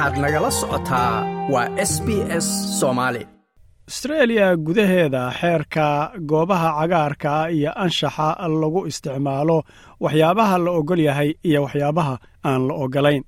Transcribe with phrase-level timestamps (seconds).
[0.00, 1.14] waxaad nagala socotaa
[1.52, 2.08] waa s b
[2.44, 2.48] s
[2.80, 3.22] soomaali
[3.90, 5.86] astreeliya gudaheeda xeerka
[6.30, 8.28] goobaha cagaarka iyo anshaxa
[8.60, 9.58] lagu isticmaalo
[10.04, 12.14] waxyaabaha la ogol yahay iyo waxyaabaha
[12.48, 13.22] aan la ogolayn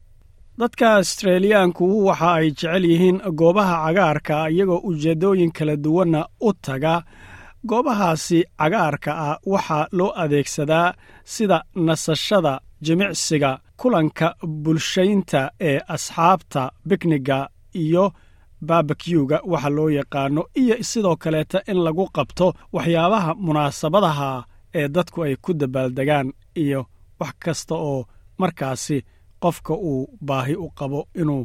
[0.60, 6.94] dadka astreeliyaanku waxa ay jecel yihiin goobaha cagaarka iyagoo ujeeddooyin kala duwanna u taga.
[7.70, 10.94] Goobahaasi cagaarka ah waxaa loo adeegsadaa
[11.34, 12.54] sida nasashada
[12.84, 14.26] jimicsiga kulanka
[14.62, 17.38] bulshaynta ee asxaabta bikniga
[17.82, 18.04] iyo
[18.68, 24.30] barbakyuga waxa loo yaqaano iyo sidoo kaleeta in lagu qabto waxyaabaha munaasabadaha
[24.78, 26.28] ee dadku ay ku dabaaldegaan
[26.62, 26.80] iyo
[27.20, 28.06] wax kasta oo
[28.40, 28.96] markaasi
[29.42, 31.44] qofka uu baahi u qabo inuu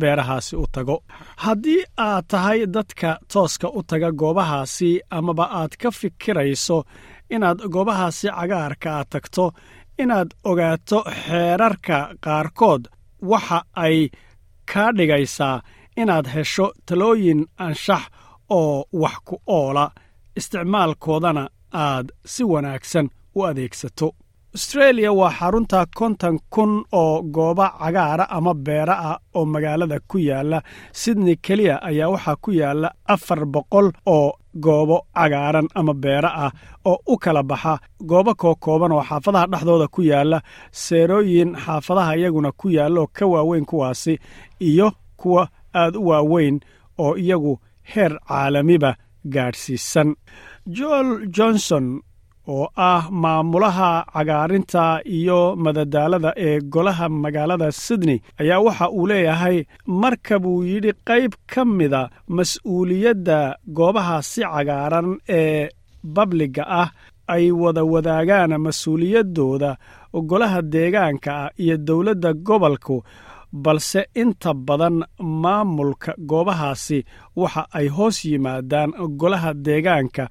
[0.00, 0.96] beerahaasi u tago.
[1.44, 6.78] Haddii aad tahay dadka tooska u taga goobahaasi amaba aad ka fikirayso
[7.34, 9.44] inaad goobahaasi cagaarka a tagto
[10.02, 12.82] inaad ogaato xeerarka qaarkood
[13.30, 14.08] waxa ay
[14.72, 15.62] kaa dhigaysaa
[15.96, 18.02] inaad hesho talooyin anshax
[18.50, 19.90] oo wax ku oola.
[20.36, 24.08] Isticmaalkoodana aad si wanaagsan u adeegsato.
[24.54, 30.62] Astreeliya waa xarunta konton kun oo goobo cagaara ama beera ah oo magaalada ku yaalla
[30.92, 36.52] sydney keliya ayaa waxaa ku yaalla afar boqol oo goobo cagaaran ama beera ah
[36.84, 37.78] oo u kala baxa.
[38.10, 40.38] Goobo kookooban oo xaafadaha dhexdooda ku yaalla
[40.72, 44.18] seerooyin xaafadaha iyaguna ku yaalla oo ka waaweyn kuwaasi
[44.60, 46.60] iyo kuwa aad u waaweyn
[46.98, 48.96] oo iyagu heer caalamiba
[49.34, 50.14] gaadhsiisan.
[50.66, 52.00] Joel johnson
[52.54, 54.82] oo ah maamulaha cagaarinta
[55.18, 59.58] iyo madadaalada ee golaha magaalada sydney ayaa waxa uu leeyahay
[60.02, 62.02] marka buu yidhi qayb ka mida
[62.36, 63.38] mas'uuliyadda
[63.76, 65.08] goobaha si cagaaran
[65.38, 65.68] ee
[66.14, 66.88] babliga ah
[67.34, 69.70] ay wada wadaagaan mas'uuliyaddooda
[70.30, 72.96] golaha deegaanka ah iyo dowladda gobolku
[73.64, 74.96] balse inta badan
[75.42, 76.98] maamulka goobahaasi
[77.40, 78.90] waxa ay hoos yimaadaan
[79.20, 80.24] golaha deegaanka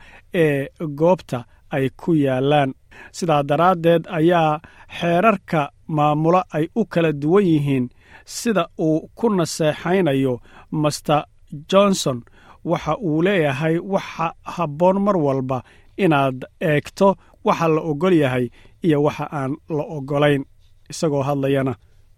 [0.44, 0.68] ee
[1.00, 1.40] goobta
[1.76, 2.74] ay ku yaallaan
[3.18, 4.60] sidaa daraaddeed ayaa
[5.00, 7.86] xeerarka maamulo ay u kala duwan yihiin
[8.26, 10.34] sida uu ku naseexaynayo
[10.72, 11.24] master
[11.72, 12.22] johnson.
[12.66, 15.64] Waxa uu leeyahay waxa habboon mar walba
[15.98, 17.16] inaad eegto
[17.46, 18.50] waxa la ogol yahay
[18.86, 20.44] iyo waxa aan la ogolayn
[20.92, 21.74] isagoo hadlayana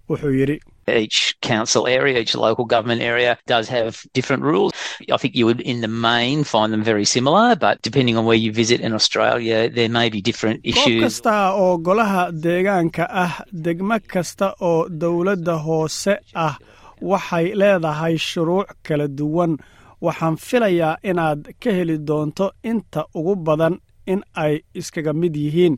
[0.09, 0.57] wuxuu yidhi
[0.87, 4.71] each council area, each local government area does have different rules.
[5.11, 8.37] I think you would, in the main, find them very similar, but depending on where
[8.37, 11.03] you visit in Australia, there may be different issues.
[11.03, 16.55] kasta oo golaha deegaanka ah degmo kasta oo dowladda hoose ah
[17.01, 19.57] waxay leedahay shuruuc kala duwan
[20.01, 23.75] waxaan filayaa inaad ka heli doonto inta ugu badan
[24.13, 25.75] in ay iskaga mid yihiin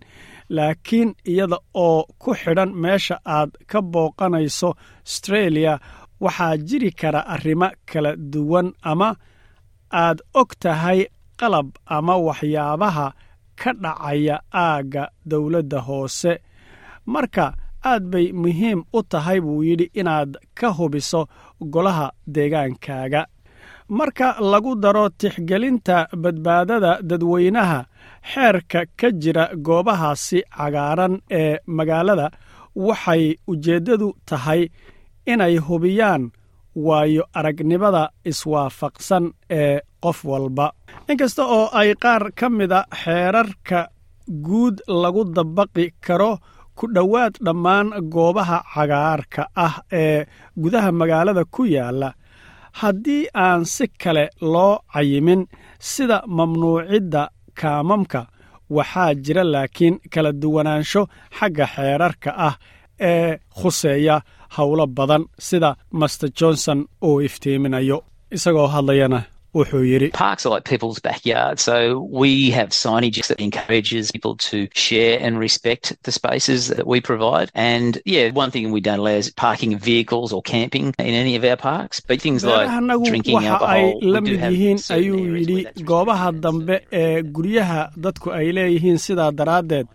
[0.55, 4.69] laakiin iyada oo ku xidhan meesha aad ka booqanayso
[5.07, 5.73] astreeliya
[6.23, 9.09] waxaa jiri kara arrimo kala duwan ama
[10.03, 10.99] aad og tahay
[11.39, 13.07] qalab ama waxyaabaha
[13.59, 16.33] ka dhacaya aagga dowladda hoose.
[17.13, 17.45] Marka
[17.91, 21.21] aad bay muhiim u tahay buu yidhi inaad ka hubiso
[21.73, 23.21] golaha deegaankaaga.
[23.97, 27.79] Marka lagu daro tixgelinta badbaadada dadweynaha
[28.31, 32.27] xeerka ka jira goobahaasi cagaaran ee magaalada
[32.75, 34.61] waxay ujeeddadu tahay
[35.31, 36.23] inay hubiyaan
[36.75, 39.25] waayo aragnimada iswaafaqsan
[39.59, 40.67] ee qof walba.
[41.11, 43.79] Inkasta oo ay qaar ka mida xeerarka
[44.45, 46.31] guud lagu dabaqi karo
[46.77, 50.25] ku dhowaad dhammaan goobaha cagaarka ah ee
[50.61, 52.09] gudaha magaalada ku yaalla
[52.79, 55.41] haddii aan si kale loo cayimin
[55.79, 57.21] sida mamnuucidda
[57.61, 58.21] kaamamka.
[58.77, 61.01] Waxaa jira laakiin kala duwanaansho
[61.37, 62.55] xagga xeerarka ah
[63.11, 64.15] ee khuseeya
[64.57, 67.97] howlo badan sida master johnson uu iftiiminayo.
[68.35, 69.19] Isagoo hadlayana
[69.53, 74.67] wuxuu yidhi Parks are like people's backyards, so we have signage that encourages people to
[74.73, 77.51] share and respect the spaces that we provide.
[77.55, 81.43] And yeah, one thing we don't allow is parking vehicles or camping in any of
[81.43, 81.99] our parks.
[81.99, 82.69] But things like
[83.05, 88.51] drinking waxa ay alcohol, la mid yihiin ayuu yidhi goobaha dambe ee guryaha dadku ay
[88.57, 89.87] leeyihiin sidaa daraaddeed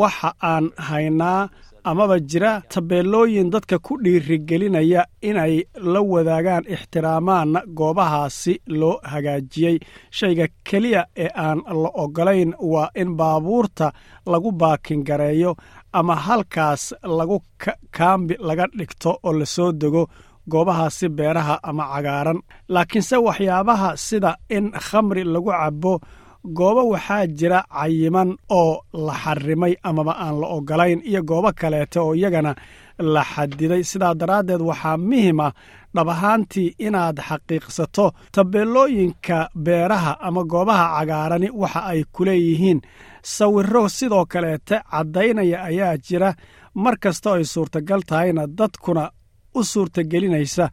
[0.00, 1.48] waxa aan haynaa
[1.84, 5.54] amaba jira tabeelooyin dadka ku dhiirigelinaya inay
[5.92, 9.76] la wadaagaan ixtiraamaanna goobahaasi loo hagaajiyey.
[10.10, 13.92] Shayga keliya ee aan la ogolayn waa in baabuurta
[14.26, 15.56] lagu baakingareeyo
[15.92, 20.06] ama halkaas lagu ka- kaambi laga dhigto oo la soo dego
[20.50, 22.38] goobahaasi beeraha ama cagaaran.
[22.68, 26.00] Laakiinse waxyaabaha sida in khamri lagu cabo
[26.44, 32.14] goobo waxaa jira cayiman oo la xarimay amaba aan la ogolayn iyo goobo kaleete oo
[32.14, 32.54] iyagana
[32.98, 35.52] la xadiday sidaa daraaddeed waxaa muhiim ah
[35.94, 42.80] dhab ahaantii inaad xaqiiqsato tabeelooyinka beeraha ama goobaha cagaarani waxa ay ku leeyihiin.
[43.22, 46.34] Sawirro sidoo kaleete caddaynaya ayaa jira.
[46.74, 49.10] Mar kastoo ay suurtagal tahayna dadkuna
[49.54, 50.70] u suurtagelinaysa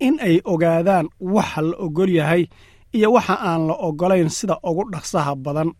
[0.00, 2.42] in ay ogaadaan waxa la ogol yahay
[2.96, 5.70] iyo waxa aan la ogolayn sida ugu dhaqsaha badan.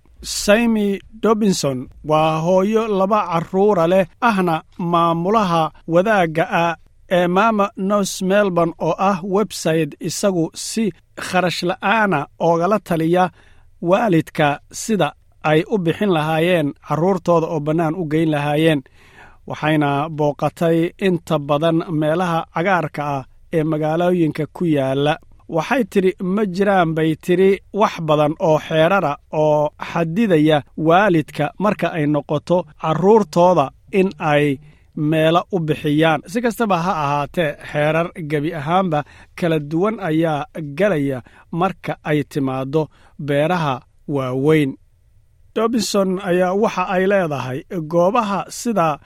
[0.42, 0.86] Saymi
[1.22, 1.78] dobinson
[2.10, 4.54] waa hooyo laba carruura leh ahna
[4.92, 5.62] maamulaha
[5.94, 6.74] wadaagga ah
[7.18, 10.84] ee maama nos melbourne oo ah website isagu si
[11.26, 13.24] kharash la'aana oogala taliya
[13.90, 14.48] waalidka
[14.82, 15.08] sida
[15.50, 18.80] ay u bixin lahaayeen carruurtooda oo bannaan u geyn lahaayeen.
[19.48, 23.24] Waxayna booqatay inta badan meelaha cagaarka ah
[23.56, 25.14] ee magaalooyinka ku yaalla
[25.54, 27.50] waxay tidhi ma jiraan bay tidhi
[27.80, 33.66] wax badan oo xeerara oo xadidaya waalidka marka ay noqoto carruurtooda
[34.00, 34.58] in ay
[35.10, 36.20] meelo u bixiyaan.
[36.32, 39.00] Si kastaba ha ahaatee xeerar gebi ahaanba
[39.38, 40.44] kala duwan ayaa
[40.78, 41.18] gelaya
[41.60, 42.82] marka ay timaaddo
[43.26, 43.74] beeraha
[44.14, 44.72] waaweyn.
[45.54, 47.58] Dobinson ayaa waxa ay leedahay
[47.92, 48.98] goobaha sida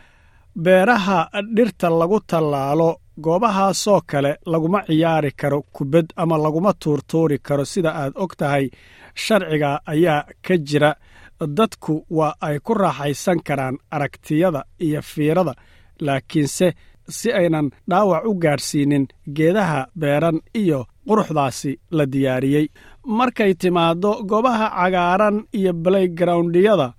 [0.65, 1.19] beeraha
[1.57, 2.91] dhirta lagu tallaalo
[3.21, 8.71] goobahaasoo kale laguma ciyaari karo kubad ama laguma tuurtuuri karo sida aad og tahay.
[9.15, 10.95] Sharciga ayaa ka jira.
[11.41, 15.55] Dadku waa ay ku raaxaysan karaan aragtiyada iyo fiirada
[16.01, 16.75] laakiinse
[17.09, 22.67] si aynan dhaawac u gaadhsiinin geedaha beeran iyo quruxdaasi la diyaariyey.
[23.07, 26.93] Markay timaaddo goobaha cagaaran iyo balaygarowndiyada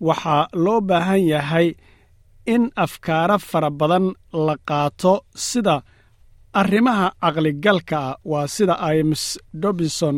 [0.00, 1.74] waxaa loo baahan yahay
[2.54, 4.06] in afkaara fara badan
[4.46, 5.12] la qaato
[5.48, 5.76] sida
[6.60, 9.24] arrimaha caqligalka ah waa sida ay miss
[9.62, 10.16] dobinson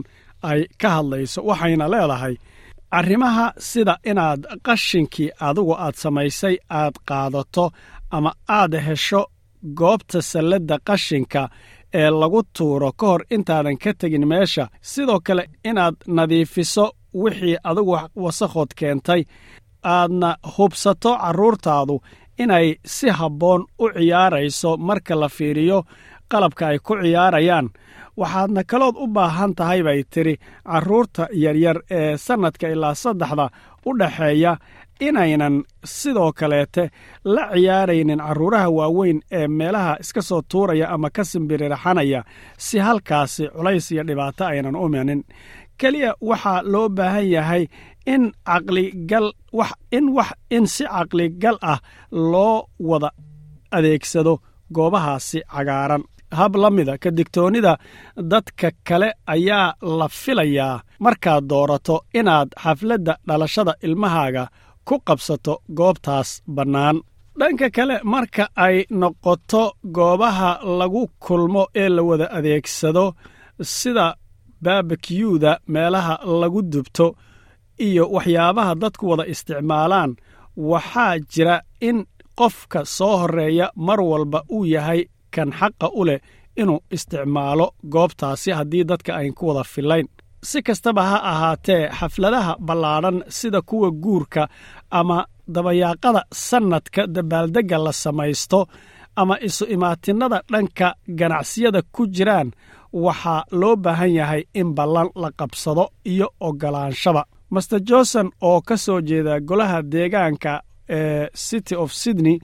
[0.51, 2.35] ay ka hadlayso waxayna leedahay
[2.99, 7.65] arrimaha sida inaad qashinkii adigu aad samaysay aad qaadato
[8.17, 9.23] ama aad hesho
[9.79, 11.43] goobta salladda qashinka
[12.01, 14.65] ee lagu tuuro ka hor intaadan ka tegin meesha.
[14.91, 16.85] Sidoo kale inaad nadiifiso
[17.23, 17.93] wixii adigu
[18.25, 19.23] wasakhood keentay
[19.85, 22.01] aadna hubsato carruurtaadu
[22.39, 25.83] inay si habboon u ciyaarayso marka la fiiriyo
[26.31, 27.71] qalabka ay ku ciyaarayaan.
[28.19, 30.35] Waxaadna kalood u baahan tahay bay tidhi
[30.67, 33.47] carruurta yaryar ee sannadka ilaa saddexda
[33.87, 34.57] u dhaxeeya
[35.01, 36.91] inaynan sidoo kaleete
[37.25, 42.21] la ciyaaraynin carruuraha waaweyn ee meelaha iska soo tuuraya ama ka simbirirxanaya
[42.59, 45.23] si halkaasi culays iyo dhibaato aynan u imanin.
[45.81, 47.67] Keliya waxaa loo baahan yahay
[48.15, 49.27] in caqligal
[49.59, 51.79] wax in wax in si caqligal ah
[52.33, 52.57] loo
[52.89, 53.11] wada
[53.77, 54.33] adeegsado
[54.77, 56.03] goobahaasi cagaaran.
[56.39, 57.73] Hab la mida ka digtoonnida
[58.33, 59.67] dadka kale ayaa
[59.99, 60.75] la filayaa
[61.05, 64.45] markaad doorato inaad xafladda dhalashada ilmahaaga
[64.89, 66.97] ku qabsato goobtaas bannaan.
[67.41, 69.63] Dhanka kale marka ay noqoto
[69.97, 73.05] goobaha lagu kulmo ee la wada adeegsado
[73.79, 74.07] sida
[74.65, 77.07] baabakiyuuda meelaha lagu dubto
[77.87, 80.11] iyo waxyaabaha dadku wada isticmaalaan.
[80.71, 82.07] Waxaa jira in
[82.39, 85.01] qofka soo horreeya mar walba uu yahay
[85.35, 86.21] kan xaqa u leh
[86.61, 90.07] inuu isticmaalo goobtaasi haddii dadka ayn ku wada fillayn
[90.49, 94.43] si kastaba ha ahaatee xafladaha ballaadhan sida kuwa guurka
[94.91, 95.19] ama
[95.55, 98.61] dabayaaqada sannadka dabaaldegga la samaysto
[99.21, 102.49] ama isu imaatinnada dhanka ganacsiyada ku jiraan
[103.05, 109.01] waxaa loo baahan yahay in ballan la qabsado iyo oggolaanshaba master johnson oo ka soo
[109.01, 110.53] jeeda golaha deegaanka
[110.99, 112.39] ee city of sydney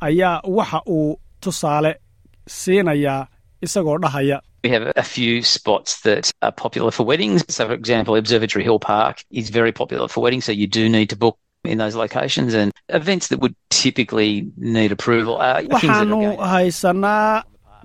[0.00, 1.92] ayaa waxa uu tusaale
[2.48, 3.26] siinayaa
[3.62, 7.44] isagoo dhahaya We have a few spots that are popular for weddings.
[7.54, 11.08] So, for example, Observatory Hill Park is very popular for weddings, so you do need
[11.10, 17.42] to book in those locations and events that would typically need approval going haysanaa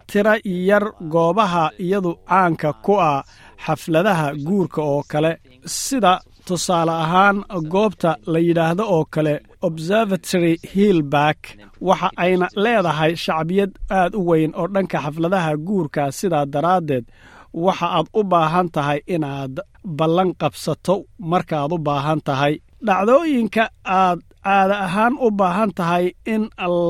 [0.08, 0.36] tira
[0.70, 0.86] yar
[1.16, 3.24] goobaha iyadu caanka ku ah
[3.66, 5.32] xafladaha guurka oo kale
[5.66, 6.14] sida
[6.50, 7.38] tusaale ahaan
[7.74, 9.34] goobta la yidhaahdo oo kale
[9.68, 11.40] observatory hillback
[11.88, 17.06] waxa ayna leedahay shacbiyad aad u weyn oo dhanka xafladaha guurka sidaa daraaddeed
[17.66, 19.54] waxa aad u baahan tahay inaad
[19.98, 20.96] ballan qabsato
[21.32, 22.54] markaaad u baahan tahay.
[22.88, 23.64] Dhacdooyinka
[24.02, 26.44] aad caada ahaan u baahan tahay in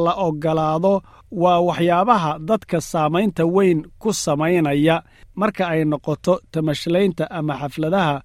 [0.05, 0.93] la oggolaado
[1.41, 4.97] waa waxyaabaha dadka saamaynta weyn ku samaynaya.
[5.39, 8.15] Marka ay noqoto tamashlaynta ama xafladaha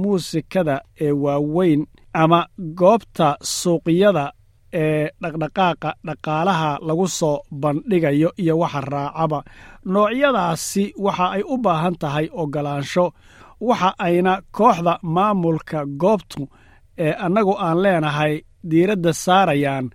[0.00, 1.80] muusikada ee waaweyn
[2.22, 2.40] ama
[2.80, 4.24] goobta suuqyada
[4.82, 9.38] ee dhaqdhaqaaqa dhaqaalaha lagu soo bandhigayo iyo waxa raacaba.
[9.92, 13.04] Noocyadaasi waxa ay u baahan tahay oggolaansho
[13.68, 16.42] waxa ayna kooxda maamulka goobtu
[17.04, 18.34] ee annagu aan leenahay
[18.70, 19.86] diiradda saarayaan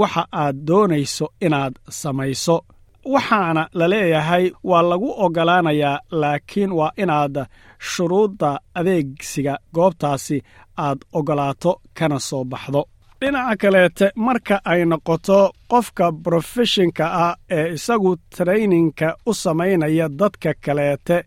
[0.00, 2.56] waxa aad doonayso inaad samayso
[3.04, 7.36] waxaana la leeyahay waa lagu oggolaanayaa laakiin waa inaad
[7.78, 10.42] shuruudda adeegsiga goobtaasi
[10.78, 12.82] aad oggolaato kana soo baxdo.
[13.20, 15.38] Dhinaca kaleete marka ay noqoto
[15.70, 21.24] qofka brofeshinka ah ee isagu trayninka u samaynaya dadka kaleete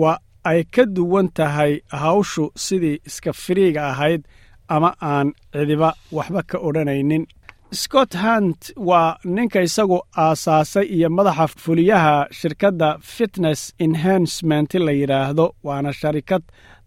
[0.00, 1.72] waa ay ka duwan tahay
[2.02, 4.22] hawshu sidii iska firiiga ahayd
[4.68, 7.24] ama aan cidiba waxba ka odhanaynin
[7.72, 15.92] scott hunt waa ninka isagu aasaasay iyo madaxa fuliyaha shirkadda fitness enhancement la yidhaahdo waana
[15.92, 16.42] sharikad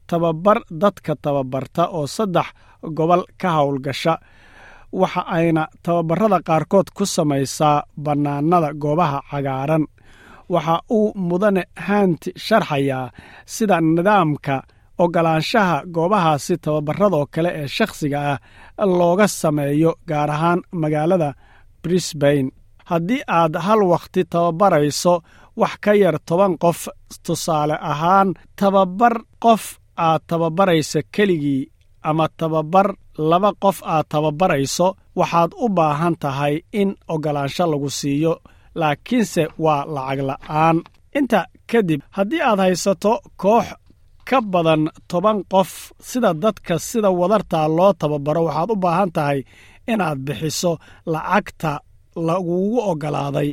[0.08, 2.48] tababar dadka tababarta oo saddex
[2.98, 4.18] gobol ka howlgasha.
[4.92, 9.86] Waxa ayna tababarada qaarkood ku samaysaa bannaanada goobaha cagaaran.
[10.50, 13.12] Waxa uu mudane haanti sharxayaa
[13.46, 14.64] sida nidaamka
[15.04, 18.38] oggolaanshaha goobahaasi tababaradoo kale ee shakhsiga ah
[19.00, 21.30] looga sameeyo gaar ahaan magaalada
[21.84, 22.48] brisbain
[22.90, 25.14] haddii aad hal wakhti tababarayso
[25.62, 26.80] wax ka yar toban qof
[27.26, 28.30] tusaale ahaan
[28.60, 29.64] tababar qof
[30.08, 31.70] aad tababarayso keligii
[32.10, 32.88] ama tababar
[33.30, 34.88] laba qof aad tababarayso
[35.20, 38.34] waxaad u baahan tahay in oggolaansho lagu siiyo
[38.80, 40.78] laakiinse waa lacag la'aan.
[41.20, 41.40] Inta
[41.72, 43.66] kadib haddii aad haysato koox
[44.30, 45.72] ka badan toban qof.
[46.10, 49.40] Sida dadka sida wadartaa loo tababaro waxaad u baahan tahay
[49.92, 50.72] inaad bixiso
[51.14, 51.72] lacagta
[52.28, 53.50] lagugu oggolaaday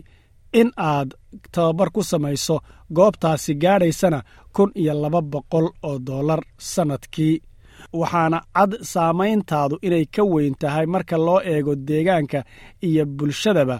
[0.61, 1.11] in aad
[1.55, 2.57] tababar ku samayso
[2.97, 4.21] goobtaasi gaadhaysana
[4.55, 6.41] kun iyo laba boqol oo dollar
[6.73, 7.35] sannadkii
[8.01, 12.41] waxaana cad saamayntaadu inay ka weyn tahay marka loo eego deegaanka
[12.89, 13.79] iyo bulshadaba.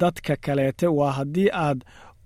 [0.00, 1.78] Dadka kaleete waa haddii aad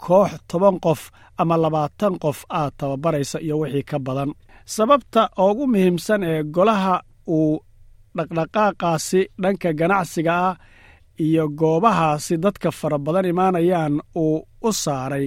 [0.04, 1.00] koox toban qof
[1.40, 4.30] ama labaatan qof aad tababaraysa iyo wixii ka badan.
[4.74, 6.94] Sababta ugu muhiimsan ee golaha
[7.36, 7.60] uu
[8.16, 10.56] dhaqdhaqaaqaasi dhanka ganacsiga ah
[11.26, 14.36] iyo goobahaasi dadka fara badan imaanayaan uu
[14.68, 15.26] u saaray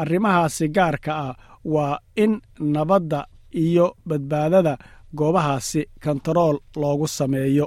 [0.00, 1.34] arrimahaasi gaarka ah
[1.74, 2.32] waa in
[2.74, 3.20] nabadda
[3.64, 4.74] iyo badbaadada
[5.18, 7.66] goobahaasi kontarool loogu sameeyo.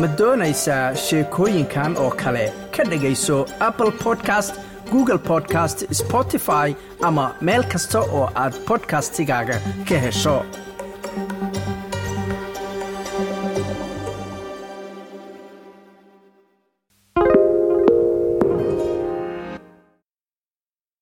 [0.00, 2.44] Ma doonaysaa sheekooyinkan oo kale
[2.78, 3.36] ka dhegayso
[3.68, 4.54] apple podcast
[4.92, 6.66] google podcast spotify
[7.08, 9.56] ama meel kasta oo aad bodkastigaaga
[9.88, 10.36] ka hesho